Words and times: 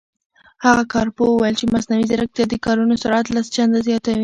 هغه 0.65 0.83
کارپوه 0.93 1.29
وویل 1.31 1.55
چې 1.59 1.71
مصنوعي 1.73 2.05
ځیرکتیا 2.09 2.45
د 2.49 2.55
کارونو 2.65 2.93
سرعت 3.03 3.25
لس 3.35 3.45
چنده 3.55 3.79
زیاتوي. 3.87 4.19